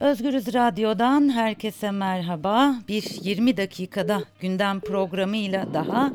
[0.00, 2.74] Özgürüz Radyo'dan herkese merhaba.
[2.88, 6.12] Bir 20 dakikada gündem programıyla daha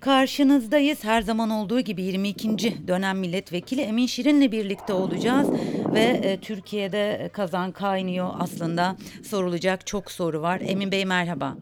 [0.00, 1.04] karşınızdayız.
[1.04, 2.88] Her zaman olduğu gibi 22.
[2.88, 5.48] dönem milletvekili Emin Şirin'le birlikte olacağız.
[5.94, 10.60] Ve e, Türkiye'de kazan kaynıyor aslında sorulacak çok soru var.
[10.64, 11.56] Emin Bey merhaba.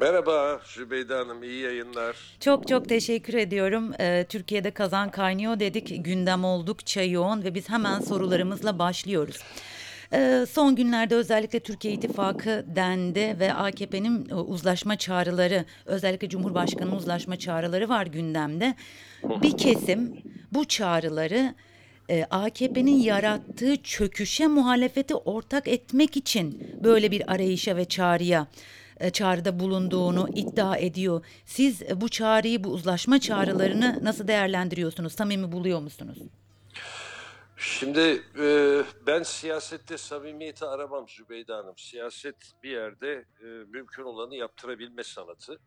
[0.00, 2.16] Merhaba Zübeyde Hanım, iyi yayınlar.
[2.40, 3.92] Çok çok teşekkür ediyorum.
[4.00, 6.04] Ee, Türkiye'de kazan kaynıyor dedik.
[6.04, 9.36] Gündem oldukça yoğun ve biz hemen sorularımızla başlıyoruz.
[10.12, 17.36] Ee, son günlerde özellikle Türkiye İttifakı dendi ve AKP'nin e, uzlaşma çağrıları, özellikle Cumhurbaşkanı uzlaşma
[17.36, 18.74] çağrıları var gündemde.
[19.42, 21.54] Bir kesim bu çağrıları
[22.10, 28.46] e, AKP'nin yarattığı çöküşe muhalefeti ortak etmek için böyle bir arayışa ve çağrıya
[29.00, 31.24] e, çağrıda bulunduğunu iddia ediyor.
[31.44, 35.12] Siz bu çağrıyı, bu uzlaşma çağrılarını nasıl değerlendiriyorsunuz?
[35.12, 36.18] Samimi buluyor musunuz?
[37.58, 41.74] Şimdi e, ben siyasette samimiyeti aramam Zübeyde Hanım.
[41.76, 45.60] Siyaset bir yerde e, mümkün olanı yaptırabilme sanatı.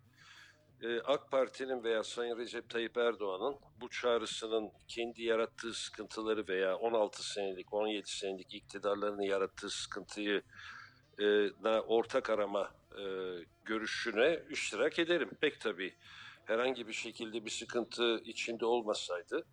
[0.82, 7.32] E, AK Parti'nin veya Sayın Recep Tayyip Erdoğan'ın bu çağrısının kendi yarattığı sıkıntıları veya 16
[7.32, 10.42] senelik, 17 senelik iktidarlarını yarattığı sıkıntıyı
[11.20, 11.24] e,
[11.64, 13.04] da ortak arama e,
[13.66, 15.30] görüşüne iştirak ederim.
[15.42, 15.94] Pek tabii
[16.46, 19.46] herhangi bir şekilde bir sıkıntı içinde olmasaydı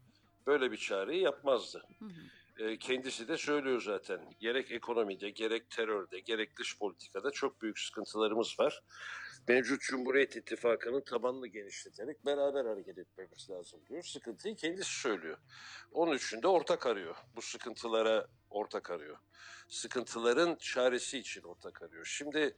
[0.47, 1.83] böyle bir çağrıyı yapmazdı.
[2.59, 4.21] E, kendisi de söylüyor zaten.
[4.41, 8.83] Gerek ekonomide, gerek terörde, gerek dış politikada çok büyük sıkıntılarımız var.
[9.49, 14.03] Mevcut Cumhuriyet İttifakı'nın tabanını genişleterek beraber hareket etmemiz lazım diyor.
[14.03, 15.39] Sıkıntıyı kendisi söylüyor.
[15.93, 17.17] Onun için de ortak arıyor.
[17.37, 19.17] Bu sıkıntılara ortak arıyor.
[19.69, 22.05] Sıkıntıların çaresi için ortak arıyor.
[22.05, 22.57] Şimdi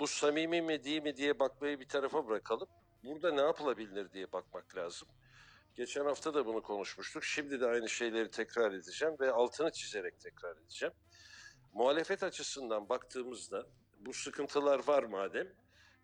[0.00, 2.68] bu samimi mi değil mi diye bakmayı bir tarafa bırakalım.
[3.04, 5.08] Burada ne yapılabilir diye bakmak lazım.
[5.76, 7.24] Geçen hafta da bunu konuşmuştuk.
[7.24, 10.94] Şimdi de aynı şeyleri tekrar edeceğim ve altını çizerek tekrar edeceğim.
[11.72, 13.66] Muhalefet açısından baktığımızda
[14.00, 15.48] bu sıkıntılar var madem,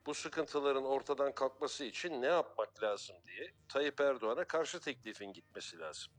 [0.06, 6.12] bu sıkıntıların ortadan kalkması için ne yapmak lazım diye Tayyip Erdoğan'a karşı teklifin gitmesi lazım.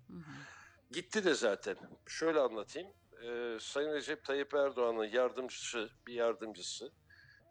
[0.92, 1.78] Gitti de zaten.
[2.08, 2.94] Şöyle anlatayım.
[3.24, 6.92] Ee, Sayın Recep Tayyip Erdoğan'ın yardımcısı, bir yardımcısı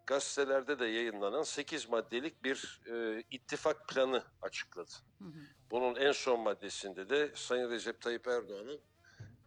[0.09, 4.91] gazetelerde de yayınlanan 8 maddelik bir e, ittifak planı açıkladı.
[5.71, 8.81] Bunun en son maddesinde de Sayın Recep Tayyip Erdoğan'ın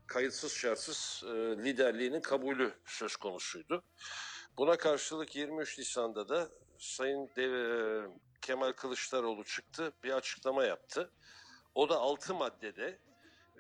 [0.07, 1.31] kayıtsız şartsız e,
[1.65, 3.83] liderliğinin kabulü söz konusuydu.
[4.59, 11.11] Buna karşılık 23 Nisan'da da Sayın Dev- e, Kemal Kılıçdaroğlu çıktı, bir açıklama yaptı.
[11.75, 12.99] O da 6 maddede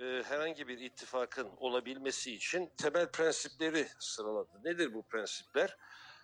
[0.00, 4.50] e, herhangi bir ittifakın olabilmesi için temel prensipleri sıraladı.
[4.64, 5.76] Nedir bu prensipler?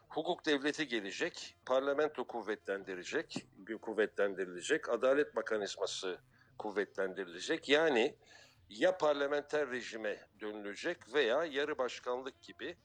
[0.09, 3.47] Hukuk devleti gelecek, parlamento kuvvetlendirecek,
[3.83, 6.19] kuvvetlendirilecek, adalet mekanizması
[6.59, 7.69] kuvvetlendirilecek.
[7.69, 8.17] Yani
[8.69, 12.77] ya parlamenter rejime dönülecek veya yarı başkanlık gibi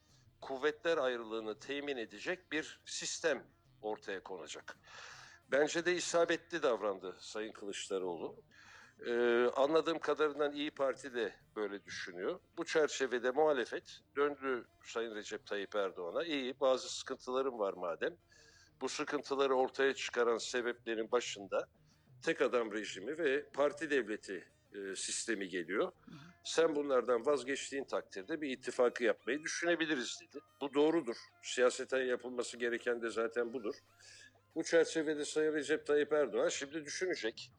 [0.42, 3.44] kuvvetler ayrılığını temin edecek bir sistem
[3.82, 4.78] ortaya konacak.
[5.52, 8.36] Bence de isabetli davrandı Sayın Kılıçdaroğlu.
[9.08, 12.40] Ee, anladığım kadarıyla İyi Parti de böyle düşünüyor.
[12.58, 16.24] Bu çerçevede muhalefet döndü Sayın Recep Tayyip Erdoğan'a.
[16.24, 18.16] İyi bazı sıkıntılarım var madem.
[18.82, 21.68] Bu sıkıntıları ortaya çıkaran sebeplerin başında
[22.22, 25.92] tek adam rejimi ve parti devleti e, sistemi geliyor.
[26.44, 30.44] Sen bunlardan vazgeçtiğin takdirde bir ittifakı yapmayı düşünebiliriz dedi.
[30.62, 31.16] Bu doğrudur.
[31.44, 33.76] Siyaseten yapılması gereken de zaten budur.
[34.56, 37.52] Bu çerçevede Sayın Recep Tayyip Erdoğan şimdi düşünecek.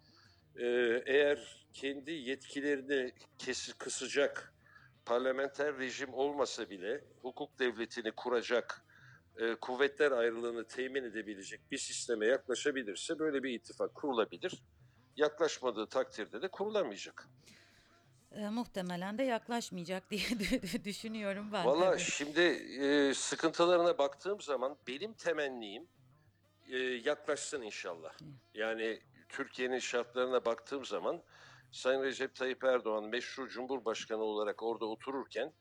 [0.57, 4.55] Ee, eğer kendi yetkilerini kesi, kısacak
[5.05, 8.85] parlamenter rejim olmasa bile hukuk devletini kuracak,
[9.37, 14.63] e, kuvvetler ayrılığını temin edebilecek bir sisteme yaklaşabilirse böyle bir ittifak kurulabilir.
[15.17, 17.29] Yaklaşmadığı takdirde de kurulamayacak.
[18.33, 20.21] E, muhtemelen de yaklaşmayacak diye
[20.85, 21.67] düşünüyorum ben.
[21.67, 25.89] Valla şimdi e, sıkıntılarına baktığım zaman benim temennim
[26.69, 28.13] e, yaklaşsın inşallah.
[28.55, 31.23] Yani Türkiye'nin şartlarına baktığım zaman
[31.73, 35.53] Sayın Recep Tayyip Erdoğan meşru Cumhurbaşkanı olarak orada otururken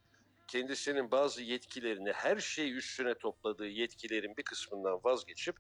[0.48, 5.56] kendisinin bazı yetkilerini her şey üstüne topladığı yetkilerin bir kısmından vazgeçip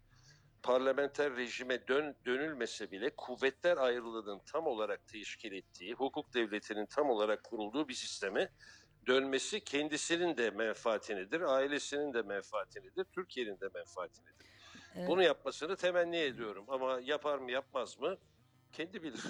[0.64, 7.44] parlamenter rejime dön, dönülmese bile kuvvetler ayrılığının tam olarak teşkil ettiği, hukuk devletinin tam olarak
[7.44, 8.50] kurulduğu bir sisteme
[9.08, 14.53] dönmesi kendisinin de menfaatinedir, ailesinin de menfaatinedir, Türkiye'nin de menfaatinedir.
[14.96, 15.08] Evet.
[15.10, 18.18] Bunu yapmasını temenni ediyorum ama yapar mı yapmaz mı
[18.72, 19.22] kendi bilir.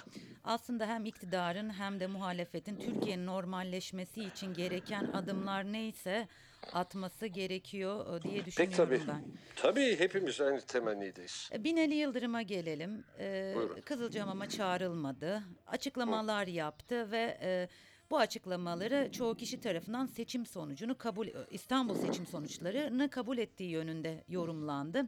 [0.43, 6.27] Aslında hem iktidarın hem de muhalefetin Türkiye'nin normalleşmesi için gereken adımlar neyse
[6.73, 9.07] atması gerekiyor e, diye Pek düşünüyorum tabii.
[9.07, 9.23] ben.
[9.55, 11.49] Tabii hepimiz aynı temennideyiz.
[11.53, 13.03] E, Binali Yıldırım'a gelelim.
[13.19, 13.81] Ee, Buyurun.
[13.81, 15.43] Kızılcahamam'a çağrılmadı.
[15.67, 17.69] Açıklamalar yaptı ve e,
[18.11, 25.03] Bu açıklamaları çoğu kişi tarafından seçim sonucunu kabul İstanbul seçim sonuçlarını kabul ettiği yönünde yorumlandı.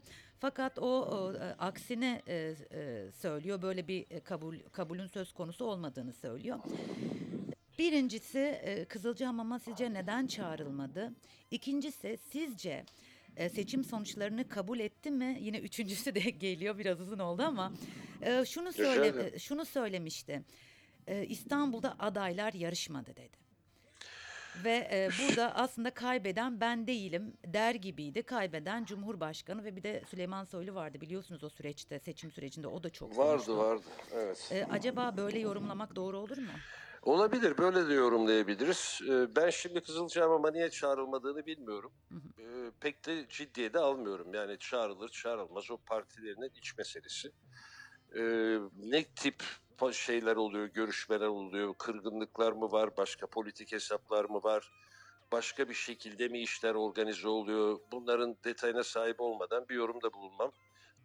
[0.45, 3.61] Fakat o, o, e, aksine e, e, söylüyor.
[3.61, 6.59] Böyle bir e, kabul kabulün söz konusu olmadığını söylüyor.
[7.79, 11.13] Birincisi e, Kızılcahamam'a sizce neden çağrılmadı?
[11.51, 12.85] İkincisi sizce
[13.53, 15.37] seçim sonuçlarını kabul etti mi?
[15.41, 17.73] Yine üçüncüsü de geliyor biraz uzun oldu ama
[18.47, 20.41] şunu söyle şunu söylemişti.
[21.27, 23.44] İstanbul'da adaylar yarışmadı dedi.
[24.63, 28.23] Ve e, burada aslında kaybeden ben değilim der gibiydi.
[28.23, 32.89] Kaybeden Cumhurbaşkanı ve bir de Süleyman Soylu vardı biliyorsunuz o süreçte seçim sürecinde o da
[32.89, 33.57] çok Vardı konuştu.
[33.57, 34.49] vardı evet.
[34.51, 36.51] E, acaba böyle yorumlamak doğru olur mu?
[37.01, 38.99] Olabilir böyle de yorumlayabiliriz.
[39.09, 41.93] Ee, Ben şimdi Kızılcahamam'a niye çağrılmadığını bilmiyorum.
[42.39, 42.43] Ee,
[42.79, 44.33] Pek de ciddiye de almıyorum.
[44.33, 47.31] Yani çağrılır çağrılmaz o partilerinin iç meselesi.
[48.17, 49.43] Ee, Ne tip
[49.91, 54.71] şeyler oluyor, görüşmeler oluyor, kırgınlıklar mı var, başka politik hesaplar mı var,
[55.31, 57.79] başka bir şekilde mi işler organize oluyor?
[57.91, 60.51] Bunların detayına sahip olmadan bir yorumda bulunmam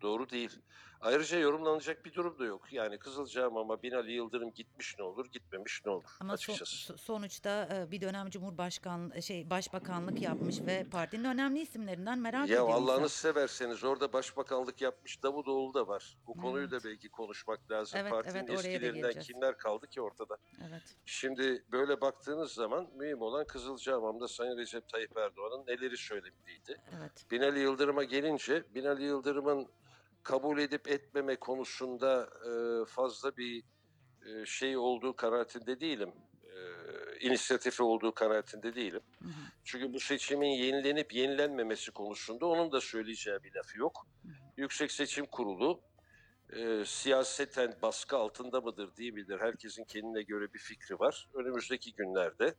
[0.02, 0.58] doğru değil.
[1.00, 2.73] Ayrıca yorumlanacak bir durum da yok.
[2.73, 6.93] Yani Kızılcahamam'a Binali Yıldırım gitmiş ne olur, gitmemiş ne olur Ama so- açıkçası.
[6.93, 12.44] so- sonuçta e, bir dönem Cumhurbaşkan şey başbakanlık yapmış ve partinin önemli isimlerinden merak Ya
[12.44, 13.06] ediyor Allah'ını insan.
[13.31, 16.17] severseniz orada başbakanlık yapmış Davutoğlu da var.
[16.26, 18.00] Bu konuyu da belki konuşmak lazım.
[18.00, 19.26] Evet, Partinin evet, oraya da eskilerinden geleceğiz.
[19.26, 20.37] kimler kaldı ki ortada?
[20.70, 20.82] Evet.
[21.06, 26.81] Şimdi böyle baktığınız zaman mühim olan Kızılcahamam'da Sayın Recep Tayyip Erdoğan'ın neleri söylemediydi.
[26.99, 27.26] Evet.
[27.31, 29.69] Binali Yıldırım'a gelince Binali Yıldırım'ın
[30.22, 33.62] kabul edip etmeme konusunda e, fazla bir
[34.26, 36.12] e, şey olduğu kanaatinde değilim.
[36.44, 36.56] E,
[37.20, 39.02] inisiyatifi olduğu kanaatinde değilim.
[39.22, 39.32] Hı hı.
[39.64, 44.06] Çünkü bu seçimin yenilenip yenilenmemesi konusunda onun da söyleyeceği bir lafı yok.
[44.56, 45.81] Yüksek Seçim Kurulu
[46.52, 49.40] e, siyaseten baskı altında mıdır değil midir?
[49.40, 51.28] Herkesin kendine göre bir fikri var.
[51.34, 52.55] Önümüzdeki günlerde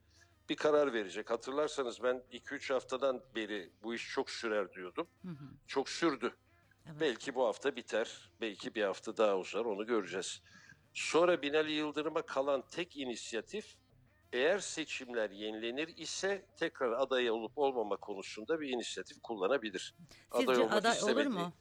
[0.49, 1.29] bir karar verecek.
[1.29, 5.07] Hatırlarsanız ben 2-3 haftadan beri bu iş çok sürer diyordum.
[5.21, 5.45] Hı hı.
[5.67, 6.35] Çok sürdü.
[6.86, 6.95] Evet.
[7.01, 10.42] Belki bu hafta biter, belki bir hafta daha uzar onu göreceğiz.
[10.94, 13.75] Sonra Binali Yıldırım'a kalan tek inisiyatif
[14.33, 19.95] eğer seçimler yenilenir ise tekrar aday olup olmama konusunda bir inisiyatif kullanabilir.
[20.36, 21.54] Sizce olmak aday olur istemediği- mu?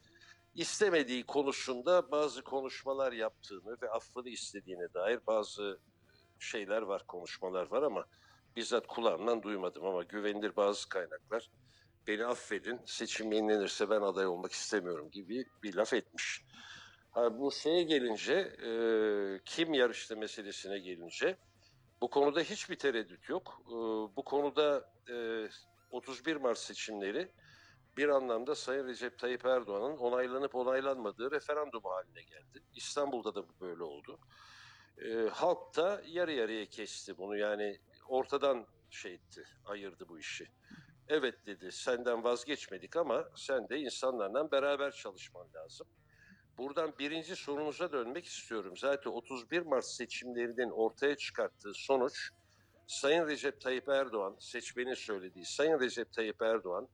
[0.54, 5.80] istemediği konusunda bazı konuşmalar yaptığını ve affını istediğine dair bazı
[6.38, 8.04] şeyler var, konuşmalar var ama
[8.56, 11.50] bizzat kulağımdan duymadım ama güvenilir bazı kaynaklar
[12.10, 16.44] beni affedin seçim yenilenirse ben aday olmak istemiyorum gibi bir laf etmiş.
[17.10, 18.72] Ha, bu şeye gelince e,
[19.44, 21.36] kim yarıştı meselesine gelince
[22.00, 23.62] bu konuda hiçbir tereddüt yok.
[23.66, 23.74] E,
[24.16, 25.48] bu konuda e,
[25.90, 27.32] 31 Mart seçimleri
[27.96, 32.62] bir anlamda Sayın Recep Tayyip Erdoğan'ın onaylanıp onaylanmadığı referandum haline geldi.
[32.74, 34.18] İstanbul'da da bu böyle oldu.
[34.98, 37.78] E, halk da yarı yarıya kesti bunu yani
[38.08, 40.46] ortadan şey etti, ayırdı bu işi.
[41.12, 45.88] Evet dedi senden vazgeçmedik ama sen de insanlarla beraber çalışman lazım.
[46.58, 48.76] Buradan birinci sorunuza dönmek istiyorum.
[48.76, 52.30] Zaten 31 Mart seçimlerinin ortaya çıkarttığı sonuç
[52.86, 56.88] Sayın Recep Tayyip Erdoğan, seçmenin söylediği Sayın Recep Tayyip Erdoğan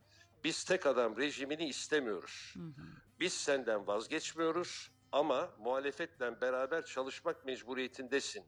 [0.44, 2.54] biz tek adam rejimini istemiyoruz.
[2.54, 2.86] Hı hı.
[3.20, 8.44] Biz senden vazgeçmiyoruz ama muhalefetle beraber çalışmak mecburiyetindesin.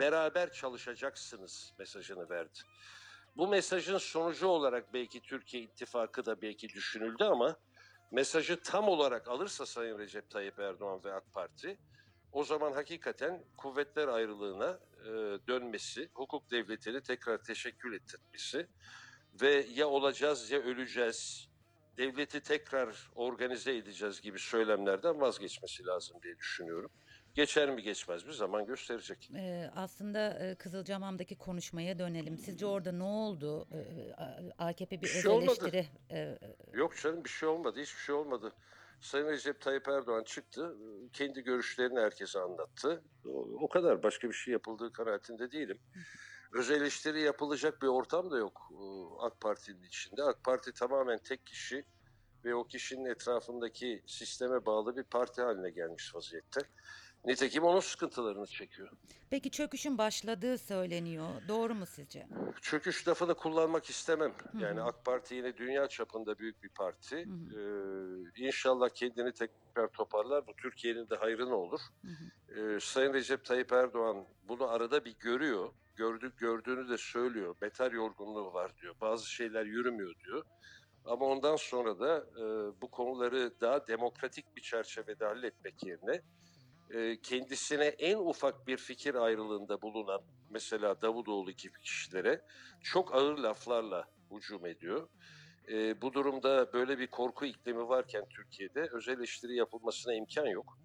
[0.00, 2.58] Beraber çalışacaksınız mesajını verdi.
[3.36, 7.56] Bu mesajın sonucu olarak belki Türkiye İttifakı da belki düşünüldü ama
[8.10, 11.78] mesajı tam olarak alırsa Sayın Recep Tayyip Erdoğan ve AK Parti
[12.32, 15.08] o zaman hakikaten kuvvetler ayrılığına e,
[15.48, 18.66] dönmesi, hukuk devletini tekrar teşekkül ettirmesi
[19.42, 21.48] ve ya olacağız ya öleceğiz,
[21.96, 26.90] devleti tekrar organize edeceğiz gibi söylemlerden vazgeçmesi lazım diye düşünüyorum.
[27.34, 29.30] Geçer mi geçmez mi zaman gösterecek.
[29.36, 32.38] Ee, aslında e, Kızılcahamam'daki konuşmaya dönelim.
[32.38, 33.68] Sizce orada ne oldu?
[33.72, 34.14] Ee,
[34.58, 35.44] AKP bir Bir öz şey olmadı.
[35.62, 35.86] eleştiri.
[36.10, 36.38] e,
[36.72, 38.52] Yok canım bir şey olmadı, hiçbir şey olmadı.
[39.00, 40.76] Sayın Recep Tayyip Erdoğan çıktı,
[41.12, 43.02] kendi görüşlerini herkese anlattı.
[43.26, 45.78] O, o kadar, başka bir şey yapıldığı kanaatinde değilim.
[46.52, 48.82] Öz eleştiri yapılacak bir ortam da yok e,
[49.26, 50.22] AK Parti'nin içinde.
[50.22, 51.84] AK Parti tamamen tek kişi
[52.44, 56.60] ve o kişinin etrafındaki sisteme bağlı bir parti haline gelmiş vaziyette.
[57.24, 58.88] Nitekim onun sıkıntılarını çekiyor.
[59.30, 61.28] Peki çöküşün başladığı söyleniyor.
[61.48, 62.26] Doğru mu sizce?
[62.60, 64.32] Çöküş lafını kullanmak istemem.
[64.60, 67.16] Yani AK Parti yine dünya çapında büyük bir parti.
[67.16, 70.46] Ee, inşallah kendini tekrar toparlar.
[70.46, 71.80] Bu Türkiye'nin de hayrına olur.
[72.56, 75.72] Ee, Sayın Recep Tayyip Erdoğan bunu arada bir görüyor.
[75.96, 77.54] Gördük gördüğünü de söylüyor.
[77.60, 78.94] Beter yorgunluğu var diyor.
[79.00, 80.44] Bazı şeyler yürümüyor diyor.
[81.04, 82.42] Ama ondan sonra da e,
[82.80, 86.22] bu konuları daha demokratik bir çerçevede halletmek yerine
[86.92, 90.20] e, kendisine en ufak bir fikir ayrılığında bulunan
[90.50, 92.42] mesela Davutoğlu gibi kişilere
[92.82, 95.08] çok ağır laflarla hücum ediyor.
[95.68, 100.78] E, bu durumda böyle bir korku iklimi varken Türkiye'de özel eleştiri yapılmasına imkan yok.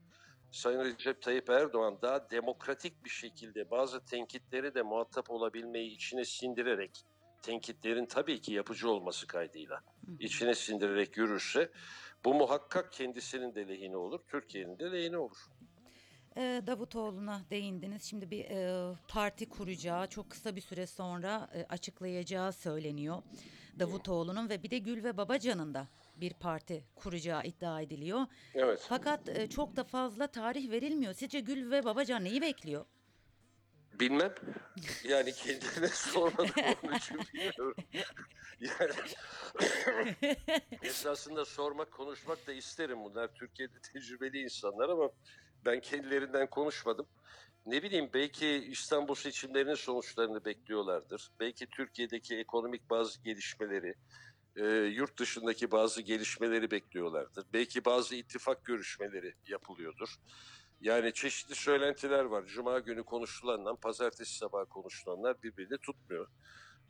[0.52, 7.04] Sayın Recep Tayyip Erdoğan daha demokratik bir şekilde bazı tenkitleri de muhatap olabilmeyi içine sindirerek,
[7.42, 9.82] tenkitlerin tabii ki yapıcı olması kaydıyla
[10.20, 11.72] içine sindirerek yürürse
[12.26, 15.38] bu muhakkak kendisinin de lehine olur, Türkiye'nin de lehine olur.
[16.38, 18.04] Ee, Davutoğlu'na değindiniz.
[18.04, 23.24] Şimdi bir e, parti kuracağı çok kısa bir süre sonra e, açıklayacağı söyleniyor.
[23.80, 28.22] Davutoğlu'nun ve bir de Gül ve Babacan'ın da bir parti kuracağı iddia ediliyor.
[28.54, 28.86] Evet.
[28.90, 31.14] Fakat e, çok da fazla tarih verilmiyor.
[31.14, 32.86] Sizce Gül ve Babacan neyi bekliyor?
[34.00, 34.34] Bilmem.
[35.04, 36.50] Yani kendine sormadım
[36.84, 37.76] onun için bilmiyorum.
[38.60, 38.94] Yani
[40.84, 43.04] esasında sormak, konuşmak da isterim.
[43.04, 45.10] Bunlar Türkiye'de tecrübeli insanlar ama
[45.66, 47.08] ben kendilerinden konuşmadım.
[47.66, 51.32] Ne bileyim belki İstanbul seçimlerinin sonuçlarını bekliyorlardır.
[51.40, 53.96] Belki Türkiye'deki ekonomik bazı gelişmeleri,
[54.56, 57.46] e, yurt dışındaki bazı gelişmeleri bekliyorlardır.
[57.54, 60.16] Belki bazı ittifak görüşmeleri yapılıyordur.
[60.82, 62.46] Yani çeşitli söylentiler var.
[62.46, 66.28] Cuma günü konuşulanla pazartesi sabahı konuşulanlar birbirini tutmuyor.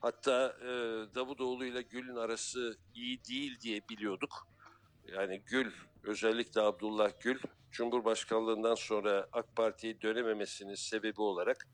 [0.01, 0.67] Hatta e,
[1.15, 4.47] Davutoğlu ile Gül'ün arası iyi değil diye biliyorduk.
[5.08, 5.72] Yani Gül,
[6.04, 7.40] özellikle Abdullah Gül,
[7.72, 11.68] Cumhurbaşkanlığından sonra AK Parti'yi dönememesinin sebebi olarak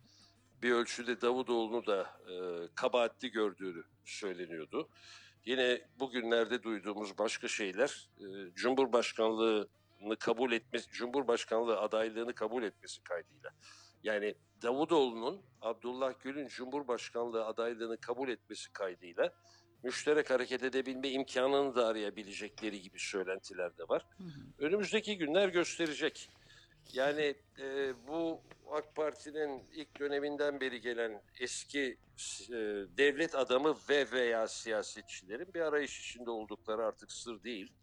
[0.62, 2.36] bir ölçüde Davutoğlu'nu da e,
[2.76, 4.90] kabahatli gördüğünü söyleniyordu.
[5.46, 13.50] Yine bugünlerde duyduğumuz başka şeyler, e, Cumhurbaşkanlığını kabul etmesi, Cumhurbaşkanlığı adaylığını kabul etmesi kaydıyla.
[14.04, 19.34] Yani Davutoğlu'nun Abdullah Gül'ün Cumhurbaşkanlığı adaylığını kabul etmesi kaydıyla
[19.84, 24.06] müşterek hareket edebilme imkanını da arayabilecekleri gibi söylentiler de var.
[24.60, 26.30] Önümüzdeki günler gösterecek.
[26.94, 31.98] Yani e, bu AK Parti'nin ilk döneminden beri gelen eski
[32.50, 32.56] e,
[32.98, 37.74] devlet adamı ve veya siyasetçilerin bir arayış içinde oldukları artık sır değil.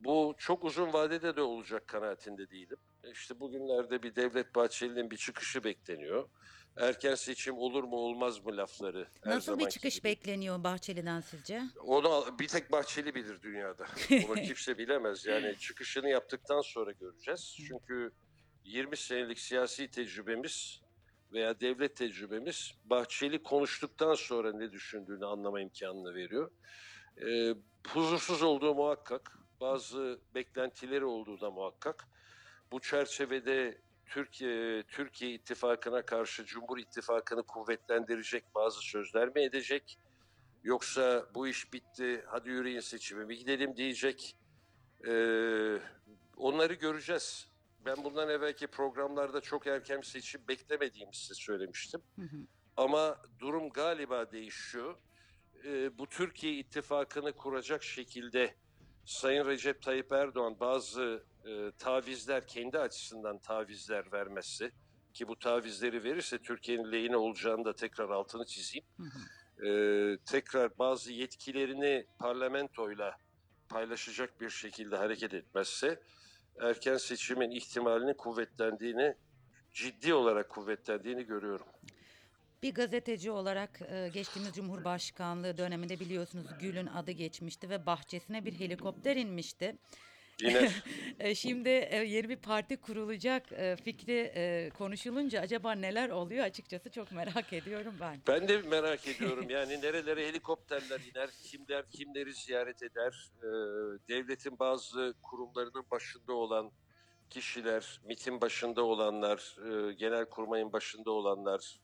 [0.00, 2.76] Bu çok uzun vadede de olacak kanaatinde değilim.
[3.12, 6.28] İşte bugünlerde bir Devlet Bahçeli'nin bir çıkışı bekleniyor.
[6.76, 9.08] Erken seçim olur mu olmaz mı lafları.
[9.24, 10.04] her Nasıl bir zamanki çıkış gibi.
[10.04, 11.62] bekleniyor Bahçeli'den sizce?
[11.84, 13.86] Onu bir tek Bahçeli bilir dünyada.
[14.10, 15.26] Bunu kimse bilemez.
[15.26, 17.56] Yani çıkışını yaptıktan sonra göreceğiz.
[17.68, 18.12] Çünkü
[18.64, 20.80] 20 senelik siyasi tecrübemiz
[21.32, 26.50] veya devlet tecrübemiz Bahçeli konuştuktan sonra ne düşündüğünü anlama imkanını veriyor.
[27.26, 27.54] Ee,
[27.88, 29.38] huzursuz olduğu muhakkak.
[29.60, 32.08] Bazı beklentileri olduğu da muhakkak.
[32.72, 39.98] Bu çerçevede Türkiye Türkiye ittifakına karşı Cumhur İttifakı'nı kuvvetlendirecek bazı sözler mi edecek?
[40.62, 44.36] Yoksa bu iş bitti, hadi yürüyün seçime mi gidelim diyecek.
[45.06, 45.78] Ee,
[46.36, 47.48] onları göreceğiz.
[47.84, 52.02] Ben bundan evvelki programlarda çok erken seçim beklemediğimi size söylemiştim.
[52.76, 54.98] Ama durum galiba değişiyor.
[55.64, 58.54] Ee, bu Türkiye ittifakını kuracak şekilde
[59.08, 64.70] Sayın Recep Tayyip Erdoğan bazı e, tavizler, kendi açısından tavizler vermezse
[65.14, 68.86] ki bu tavizleri verirse Türkiye'nin lehine olacağını da tekrar altını çizeyim
[69.64, 69.70] e,
[70.26, 73.16] tekrar bazı yetkilerini parlamentoyla
[73.68, 76.00] paylaşacak bir şekilde hareket etmezse
[76.60, 79.14] erken seçimin ihtimalinin kuvvetlendiğini
[79.72, 81.66] ciddi olarak kuvvetlendiğini görüyorum.
[82.62, 89.16] Bir gazeteci olarak e, geçtiğimiz Cumhurbaşkanlığı döneminde biliyorsunuz Gül'ün adı geçmişti ve bahçesine bir helikopter
[89.16, 89.76] inmişti.
[90.40, 90.70] Yine
[91.20, 93.46] E, Şimdi e, yeni bir parti kurulacak
[93.84, 98.18] fikri konuşulunca acaba neler oluyor açıkçası çok merak ediyorum ben.
[98.28, 103.30] ben de merak ediyorum yani nerelere helikopterler iner, kimler kimleri ziyaret eder,
[104.08, 106.70] devletin bazı kurumlarının başında olan
[107.30, 109.56] kişiler, MIT'in başında olanlar,
[109.98, 111.78] genel kurmayın başında olanlar,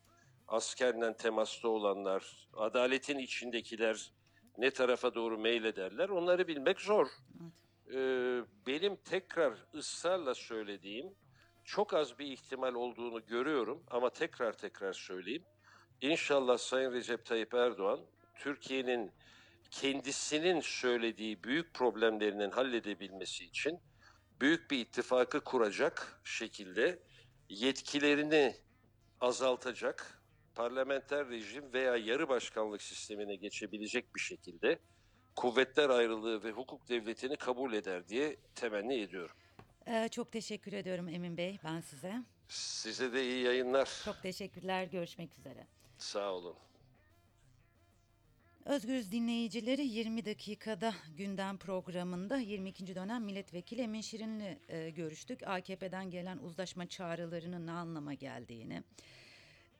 [0.48, 4.12] askerle temasta olanlar, adaletin içindekiler
[4.58, 7.08] ne tarafa doğru meylederler onları bilmek zor.
[7.94, 11.14] Ee, benim tekrar ısrarla söylediğim
[11.64, 15.44] çok az bir ihtimal olduğunu görüyorum ama tekrar tekrar söyleyeyim.
[16.00, 18.00] İnşallah Sayın Recep Tayyip Erdoğan
[18.38, 19.12] Türkiye'nin
[19.70, 23.80] kendisinin söylediği büyük problemlerinin halledebilmesi için
[24.40, 27.02] büyük bir ittifakı kuracak şekilde
[27.48, 28.56] yetkilerini
[29.20, 30.13] azaltacak,
[30.54, 34.78] parlamenter rejim veya yarı başkanlık sistemine geçebilecek bir şekilde
[35.36, 39.36] kuvvetler ayrılığı ve hukuk devletini kabul eder diye temenni ediyorum.
[39.86, 42.14] E, çok teşekkür ediyorum Emin Bey ben size.
[42.48, 44.02] Size de iyi yayınlar.
[44.04, 45.66] Çok teşekkürler görüşmek üzere.
[45.98, 46.56] Sağ olun.
[48.64, 52.94] Özgürüz dinleyicileri 20 dakikada gündem programında 22.
[52.94, 55.42] dönem milletvekili Emin Şirin'le e, görüştük.
[55.42, 58.82] AKP'den gelen uzlaşma çağrılarının ne anlama geldiğini,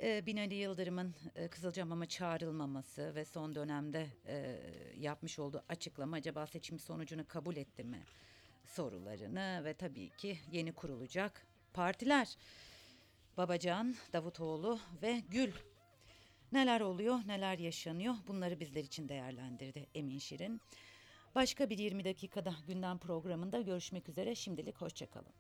[0.01, 4.61] Binali Yıldırım'ın e, Kızılcamam'a çağrılmaması ve son dönemde e,
[4.99, 8.03] yapmış olduğu açıklama acaba seçim sonucunu kabul etti mi
[8.65, 12.37] sorularını ve tabii ki yeni kurulacak partiler
[13.37, 15.53] Babacan, Davutoğlu ve Gül
[16.55, 20.61] Neler oluyor, neler yaşanıyor bunları bizler için değerlendirdi Emin Şirin.
[21.35, 24.35] Başka bir 20 dakikada gündem programında görüşmek üzere.
[24.35, 25.33] Şimdilik hoşçakalın.